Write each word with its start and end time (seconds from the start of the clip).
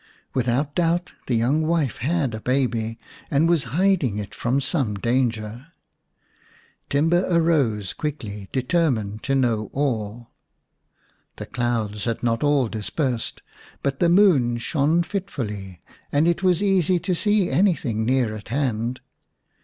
Without 0.33 0.73
doubt 0.73 1.13
the 1.27 1.35
young 1.35 1.61
wife 1.61 1.99
had 1.99 2.33
a 2.33 2.39
baby 2.41 2.97
and 3.29 3.47
was 3.47 3.65
hiding 3.65 4.17
it 4.17 4.33
from 4.33 4.59
some 4.59 4.95
danger. 4.95 5.67
Timba 6.89 7.31
arose 7.31 7.93
quickly, 7.93 8.49
determined 8.51 9.21
to 9.21 9.35
know 9.35 9.69
all. 9.73 10.31
The 11.35 11.45
clouds 11.45 12.05
had 12.05 12.23
not 12.23 12.41
all 12.43 12.67
dispersed, 12.67 13.43
but 13.83 13.99
the 13.99 14.09
moon 14.09 14.57
shone 14.57 15.03
fitfully, 15.03 15.83
and 16.11 16.27
it 16.27 16.41
was 16.41 16.63
easy 16.63 16.97
to 16.97 17.13
see 17.13 17.51
anything 17.51 18.03
near 18.03 18.33
at 18.35 18.47
hand. 18.47 19.01